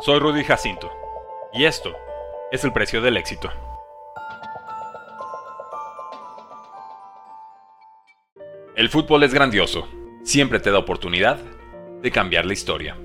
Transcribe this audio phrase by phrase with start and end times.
[0.00, 0.90] Soy Rudy Jacinto
[1.52, 1.94] y esto
[2.50, 3.52] es el precio del éxito.
[8.74, 9.86] El fútbol es grandioso,
[10.24, 11.38] siempre te da oportunidad
[12.00, 12.96] de cambiar la historia.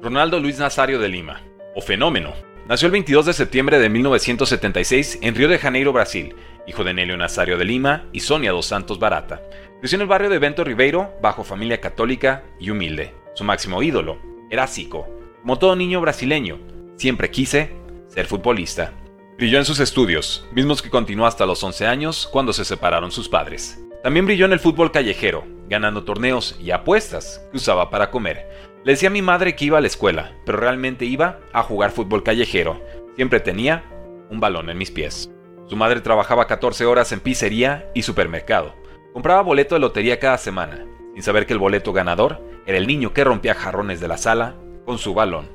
[0.00, 1.42] Ronaldo Luis Nazario de Lima,
[1.74, 2.34] o Fenómeno,
[2.68, 6.36] nació el 22 de septiembre de 1976 en Río de Janeiro, Brasil,
[6.68, 9.42] hijo de Nelio Nazario de Lima y Sonia dos Santos Barata.
[9.80, 13.14] Creció en el barrio de Bento Ribeiro, bajo familia católica y humilde.
[13.34, 14.18] Su máximo ídolo
[14.48, 15.15] era Zico,
[15.46, 16.58] como todo niño brasileño,
[16.96, 17.70] siempre quise
[18.08, 18.94] ser futbolista.
[19.36, 23.28] Brilló en sus estudios, mismos que continuó hasta los 11 años cuando se separaron sus
[23.28, 23.80] padres.
[24.02, 28.48] También brilló en el fútbol callejero, ganando torneos y apuestas que usaba para comer.
[28.84, 31.92] Le decía a mi madre que iba a la escuela, pero realmente iba a jugar
[31.92, 32.82] fútbol callejero.
[33.14, 33.84] Siempre tenía
[34.28, 35.30] un balón en mis pies.
[35.68, 38.74] Su madre trabajaba 14 horas en pizzería y supermercado.
[39.12, 40.84] Compraba boleto de lotería cada semana,
[41.14, 44.56] sin saber que el boleto ganador era el niño que rompía jarrones de la sala
[44.86, 45.50] con su balón.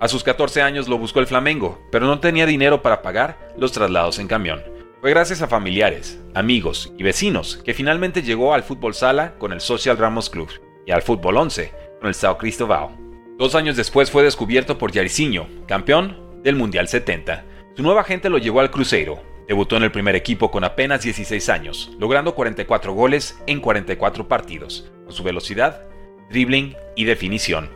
[0.00, 3.70] A sus 14 años lo buscó el Flamengo, pero no tenía dinero para pagar los
[3.70, 4.62] traslados en camión.
[5.00, 9.60] Fue gracias a familiares, amigos y vecinos que finalmente llegó al fútbol sala con el
[9.60, 10.48] Social Ramos Club
[10.86, 12.96] y al fútbol 11 con el Sao Cristóbal.
[13.38, 17.44] Dos años después fue descubierto por Jairzinho, campeón del Mundial 70.
[17.76, 19.22] Su nueva gente lo llevó al Cruzeiro.
[19.48, 24.90] Debutó en el primer equipo con apenas 16 años, logrando 44 goles en 44 partidos,
[25.04, 25.82] con su velocidad,
[26.28, 27.70] dribbling y definición.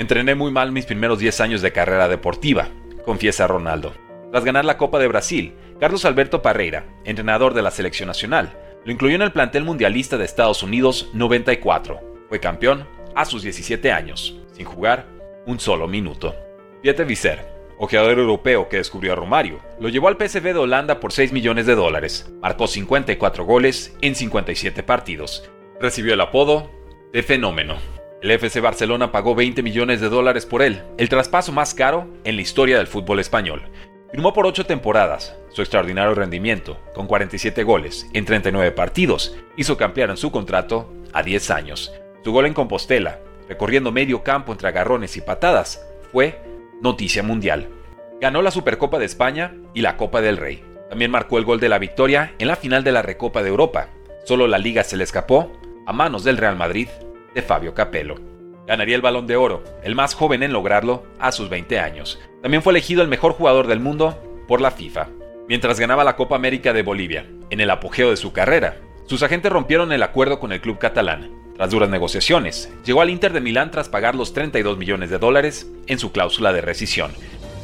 [0.00, 2.70] Entrené muy mal mis primeros 10 años de carrera deportiva,
[3.04, 3.92] confiesa Ronaldo.
[4.30, 8.92] Tras ganar la Copa de Brasil, Carlos Alberto Parreira, entrenador de la selección nacional, lo
[8.92, 12.00] incluyó en el plantel mundialista de Estados Unidos 94.
[12.30, 15.04] Fue campeón a sus 17 años, sin jugar
[15.44, 16.34] un solo minuto.
[16.80, 21.12] Pieter Visser, ojeador europeo que descubrió a Romario, lo llevó al PSV de Holanda por
[21.12, 22.32] 6 millones de dólares.
[22.40, 25.50] Marcó 54 goles en 57 partidos.
[25.78, 26.70] Recibió el apodo
[27.12, 27.99] de Fenómeno.
[28.22, 32.36] El FC Barcelona pagó 20 millones de dólares por él, el traspaso más caro en
[32.36, 33.62] la historia del fútbol español.
[34.10, 35.34] Firmó por 8 temporadas.
[35.48, 41.22] Su extraordinario rendimiento, con 47 goles en 39 partidos, hizo que en su contrato a
[41.22, 41.94] 10 años.
[42.22, 45.82] Su gol en Compostela, recorriendo medio campo entre agarrones y patadas,
[46.12, 46.42] fue
[46.82, 47.70] noticia mundial.
[48.20, 50.62] Ganó la Supercopa de España y la Copa del Rey.
[50.90, 53.88] También marcó el gol de la victoria en la final de la Recopa de Europa.
[54.26, 55.50] Solo la liga se le escapó
[55.86, 56.88] a manos del Real Madrid
[57.34, 58.16] de Fabio Capello.
[58.66, 62.20] Ganaría el balón de oro, el más joven en lograrlo, a sus 20 años.
[62.42, 65.08] También fue elegido el mejor jugador del mundo por la FIFA.
[65.48, 68.76] Mientras ganaba la Copa América de Bolivia, en el apogeo de su carrera,
[69.06, 71.30] sus agentes rompieron el acuerdo con el club catalán.
[71.56, 75.70] Tras duras negociaciones, llegó al Inter de Milán tras pagar los 32 millones de dólares
[75.88, 77.10] en su cláusula de rescisión.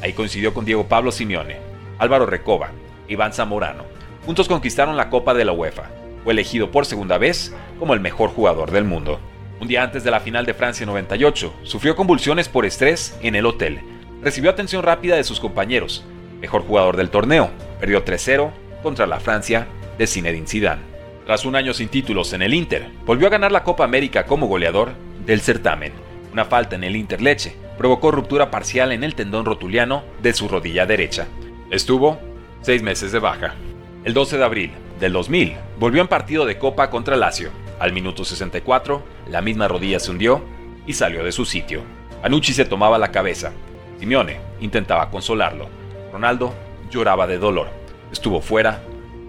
[0.03, 1.59] Ahí coincidió con Diego Pablo Simeone,
[1.99, 2.73] Álvaro Recoba,
[3.09, 3.85] Iván Zamorano.
[4.27, 5.85] Juntos conquistaron la Copa de la UEFA.
[6.25, 9.21] Fue elegido por segunda vez como el mejor jugador del mundo.
[9.67, 13.47] Un día antes de la final de Francia 98, sufrió convulsiones por estrés en el
[13.47, 13.81] hotel.
[14.23, 16.05] Recibió atención rápida de sus compañeros.
[16.41, 17.51] Mejor jugador del torneo,
[17.81, 19.67] perdió 3-0 contra la Francia
[19.99, 20.83] de Zinedine Zidane.
[21.25, 24.47] Tras un año sin títulos en el Inter, volvió a ganar la Copa América como
[24.47, 24.93] goleador
[25.27, 25.95] del certamen.
[26.33, 30.47] Una falta en el Inter Leche provocó ruptura parcial en el tendón rotuliano de su
[30.47, 31.27] rodilla derecha.
[31.73, 32.21] Estuvo
[32.61, 33.57] seis meses de baja.
[34.05, 38.25] El 12 de abril del 2000 volvió en partido de Copa contra Lazio al minuto
[38.25, 40.43] 64, la misma rodilla se hundió
[40.87, 41.83] y salió de su sitio.
[42.23, 43.53] Anucci se tomaba la cabeza.
[43.99, 45.69] Simeone intentaba consolarlo.
[46.13, 46.55] Ronaldo
[46.91, 47.69] lloraba de dolor.
[48.13, 48.83] Estuvo fuera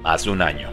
[0.03, 0.69] más de un año.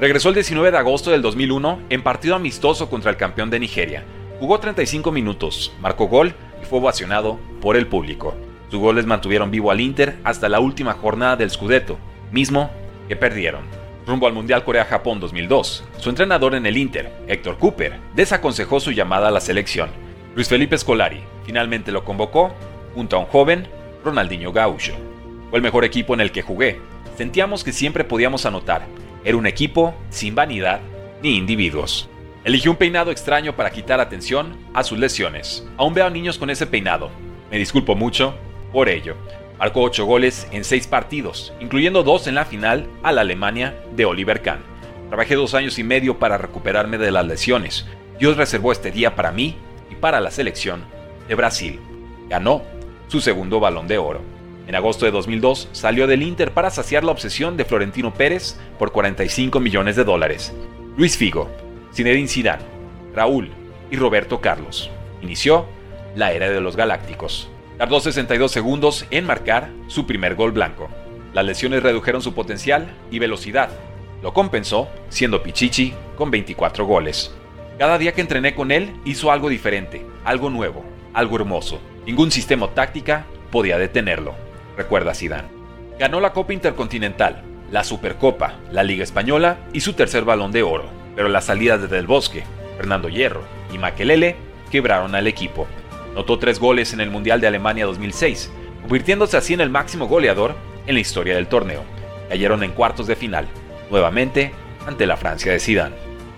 [0.00, 4.04] Regresó el 19 de agosto del 2001 en partido amistoso contra el campeón de Nigeria.
[4.38, 8.34] Jugó 35 minutos, marcó gol y fue ovacionado por el público.
[8.70, 11.98] Sus goles mantuvieron vivo al Inter hasta la última jornada del Scudetto,
[12.30, 12.70] mismo
[13.08, 13.77] que perdieron
[14.08, 15.84] rumbo al Mundial Corea-Japón 2002.
[15.98, 19.90] Su entrenador en el Inter, Héctor Cooper, desaconsejó su llamada a la selección.
[20.34, 22.54] Luis Felipe Scolari finalmente lo convocó
[22.94, 23.68] junto a un joven
[24.02, 24.94] Ronaldinho Gaucho.
[25.50, 26.80] Fue el mejor equipo en el que jugué.
[27.18, 28.86] Sentíamos que siempre podíamos anotar.
[29.24, 30.80] Era un equipo sin vanidad
[31.22, 32.08] ni individuos.
[32.44, 35.66] Eligió un peinado extraño para quitar atención a sus lesiones.
[35.76, 37.10] Aún veo niños con ese peinado.
[37.50, 38.34] Me disculpo mucho
[38.72, 39.16] por ello.
[39.58, 44.04] Marcó 8 goles en 6 partidos, incluyendo 2 en la final a la Alemania de
[44.04, 44.60] Oliver Kahn.
[45.08, 47.86] Trabajé dos años y medio para recuperarme de las lesiones.
[48.18, 49.56] Dios reservó este día para mí
[49.90, 50.82] y para la selección
[51.28, 51.80] de Brasil.
[52.28, 52.62] Ganó
[53.08, 54.20] su segundo balón de oro.
[54.66, 58.92] En agosto de 2002 salió del Inter para saciar la obsesión de Florentino Pérez por
[58.92, 60.54] 45 millones de dólares.
[60.96, 61.48] Luis Figo,
[61.94, 62.62] Zinedine Zidane,
[63.14, 63.50] Raúl
[63.90, 64.90] y Roberto Carlos.
[65.22, 65.64] Inició
[66.14, 67.48] la era de los Galácticos.
[67.78, 70.88] Tardó 62 segundos en marcar su primer gol blanco.
[71.32, 73.70] Las lesiones redujeron su potencial y velocidad.
[74.20, 77.32] Lo compensó siendo Pichichi con 24 goles.
[77.78, 80.84] Cada día que entrené con él hizo algo diferente, algo nuevo,
[81.14, 81.80] algo hermoso.
[82.04, 84.34] Ningún sistema o táctica podía detenerlo,
[84.76, 85.46] recuerda Zidane.
[86.00, 90.86] Ganó la Copa Intercontinental, la Supercopa, la Liga Española y su tercer balón de oro,
[91.14, 92.42] pero las salidas de Del Bosque,
[92.76, 93.42] Fernando Hierro
[93.72, 94.34] y Makelele
[94.68, 95.68] quebraron al equipo.
[96.18, 98.50] Notó tres goles en el Mundial de Alemania 2006,
[98.82, 100.56] convirtiéndose así en el máximo goleador
[100.88, 101.84] en la historia del torneo.
[102.28, 103.46] Cayeron en cuartos de final,
[103.88, 104.52] nuevamente
[104.84, 105.94] ante la Francia de Zidane.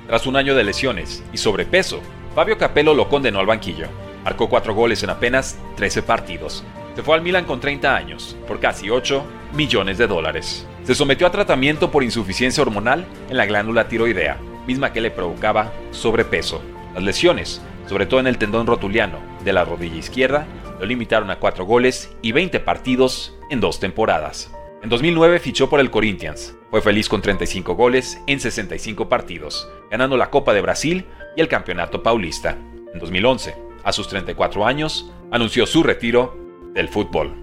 [0.07, 2.03] Tras un año de lesiones y sobrepeso,
[2.35, 3.87] Fabio Capello lo condenó al banquillo.
[4.23, 6.63] Marcó cuatro goles en apenas 13 partidos.
[6.95, 9.25] Se fue al Milan con 30 años, por casi 8
[9.55, 10.67] millones de dólares.
[10.85, 14.37] Se sometió a tratamiento por insuficiencia hormonal en la glándula tiroidea,
[14.67, 16.61] misma que le provocaba sobrepeso.
[16.93, 20.47] Las lesiones, sobre todo en el tendón rotuliano de la rodilla izquierda,
[20.79, 24.53] lo limitaron a 4 goles y 20 partidos en dos temporadas.
[24.83, 26.57] En 2009 fichó por el Corinthians.
[26.71, 31.05] Fue feliz con 35 goles en 65 partidos, ganando la Copa de Brasil
[31.37, 32.57] y el Campeonato Paulista.
[32.95, 36.37] En 2011, a sus 34 años, anunció su retiro
[36.73, 37.35] del fútbol.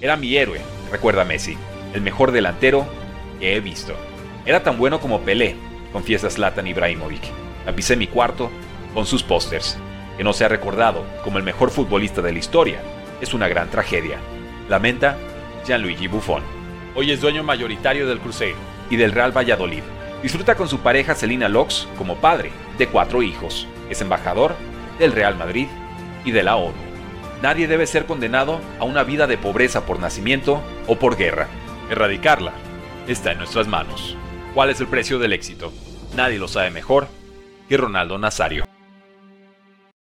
[0.00, 0.60] Era mi héroe,
[0.92, 1.56] recuerda Messi,
[1.94, 2.86] el mejor delantero
[3.40, 3.94] que he visto.
[4.46, 5.56] Era tan bueno como Pelé,
[5.92, 7.22] confiesa Zlatan Ibrahimovic.
[7.64, 8.50] Tapicé mi cuarto
[8.92, 9.78] con sus pósters.
[10.16, 12.80] Que no se ha recordado como el mejor futbolista de la historia
[13.20, 14.18] es una gran tragedia.
[14.68, 15.16] Lamenta
[15.66, 16.42] Gianluigi Buffon.
[16.94, 18.58] Hoy es dueño mayoritario del Cruzeiro
[18.90, 19.82] y del Real Valladolid.
[20.22, 23.66] Disfruta con su pareja Celina Lox como padre de cuatro hijos.
[23.90, 24.54] Es embajador
[24.98, 25.66] del Real Madrid
[26.24, 26.74] y de la ONU.
[27.42, 31.48] Nadie debe ser condenado a una vida de pobreza por nacimiento o por guerra.
[31.90, 32.52] Erradicarla
[33.06, 34.16] está en nuestras manos.
[34.54, 35.72] ¿Cuál es el precio del éxito?
[36.16, 37.08] Nadie lo sabe mejor
[37.68, 38.64] que Ronaldo Nazario.